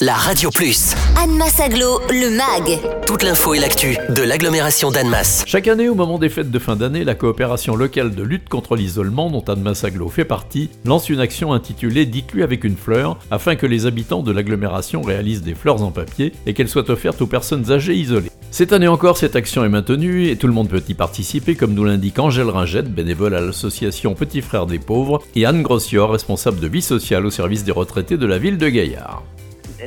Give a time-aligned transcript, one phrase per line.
[0.00, 0.94] la Radio Plus.
[1.22, 2.80] Annemasse Aglo, le MAG.
[3.06, 5.44] Toute l'info et l'actu de l'agglomération d'Annemasse.
[5.46, 8.76] Chaque année, au moment des fêtes de fin d'année, la coopération locale de lutte contre
[8.76, 13.56] l'isolement, dont Annemasse Aglo fait partie, lance une action intitulée Dites-lui avec une fleur, afin
[13.56, 17.26] que les habitants de l'agglomération réalisent des fleurs en papier et qu'elles soient offertes aux
[17.26, 18.30] personnes âgées isolées.
[18.50, 21.74] Cette année encore, cette action est maintenue et tout le monde peut y participer, comme
[21.74, 26.58] nous l'indique Angèle Ringette, bénévole à l'association Petits Frères des Pauvres, et Anne Grossior, responsable
[26.58, 29.22] de vie sociale au service des retraités de la ville de Gaillard.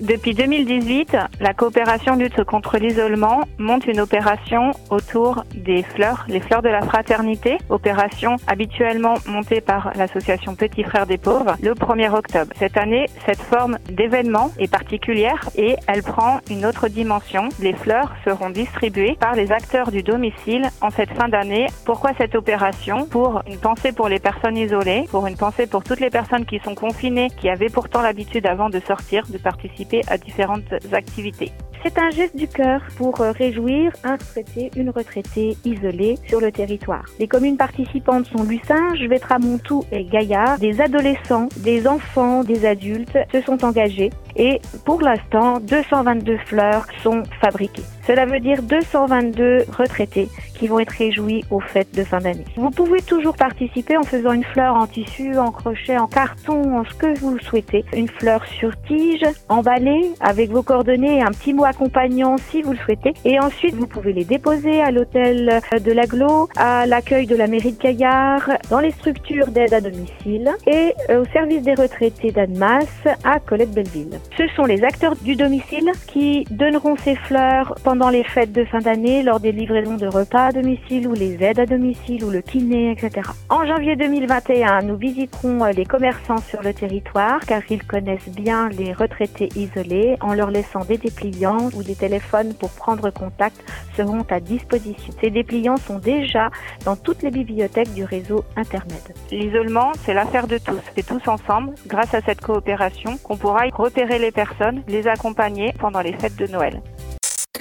[0.02, 6.64] Depuis 2018, la coopération lutte contre l'isolement monte une opération autour des fleurs, les fleurs
[6.64, 12.52] de la fraternité, opération habituellement montée par l'association Petits Frères des Pauvres le 1er octobre.
[12.58, 17.50] Cette année, cette forme d'événement est particulière et elle prend une autre dimension.
[17.60, 21.68] Les fleurs seront distribuées par les acteurs du domicile en cette fin d'année.
[21.86, 23.06] Pourquoi cette opération?
[23.06, 26.60] Pour une pensée pour les personnes isolées, pour une pensée pour toutes les personnes qui
[26.60, 31.52] sont confinées, qui avaient pourtant l'habitude avant de sortir, de participer à différentes activités.
[31.84, 36.50] C'est un geste du cœur pour euh, réjouir un retraité, une retraitée isolée sur le
[36.50, 37.04] territoire.
[37.20, 40.60] Les communes participantes sont Lucin, Vétramontou et Gaillard.
[40.60, 47.24] Des adolescents, des enfants, des adultes se sont engagés et pour l'instant, 222 fleurs sont
[47.42, 47.84] fabriquées.
[48.08, 50.30] Cela veut dire 222 retraités
[50.64, 52.46] qui vont être réjouis aux fêtes de fin d'année.
[52.56, 56.86] Vous pouvez toujours participer en faisant une fleur en tissu, en crochet, en carton, en
[56.86, 57.84] ce que vous souhaitez.
[57.94, 62.72] Une fleur sur tige, emballée, avec vos coordonnées et un petit mot accompagnant si vous
[62.72, 63.14] le souhaitez.
[63.26, 67.74] Et ensuite, vous pouvez les déposer à l'hôtel de l'aglo, à l'accueil de la mairie
[67.74, 73.06] de Caillard, dans les structures d'aide à domicile et euh, au service des retraités d'Annemasse
[73.26, 74.18] à Colette Belleville.
[74.38, 78.80] Ce sont les acteurs du domicile qui donneront ces fleurs pendant les fêtes de fin
[78.80, 82.92] d'année, lors des livraisons de repas domicile ou les aides à domicile ou le kiné,
[82.92, 83.30] etc.
[83.50, 88.70] En janvier 2021, nous visiterons euh, les commerçants sur le territoire car ils connaissent bien
[88.70, 93.62] les retraités isolés en leur laissant des dépliants ou des téléphones pour prendre contact
[93.98, 95.14] seront à disposition.
[95.20, 96.50] Ces dépliants sont déjà
[96.86, 99.14] dans toutes les bibliothèques du réseau Internet.
[99.32, 100.82] L'isolement, c'est l'affaire de tous.
[100.96, 106.02] C'est tous ensemble, grâce à cette coopération, qu'on pourra repérer les personnes, les accompagner pendant
[106.02, 106.82] les fêtes de Noël.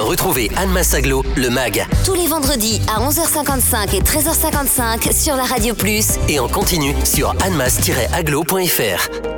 [0.02, 1.86] Retrouvez Anne Massaglo, le MAG.
[2.04, 6.18] Tous les vendredis à 11h55 et 13h55 sur la Radio Plus.
[6.28, 9.31] Et en continu sur annemass-aglo.fr.